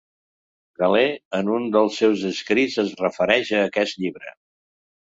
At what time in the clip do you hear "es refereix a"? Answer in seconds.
2.87-3.65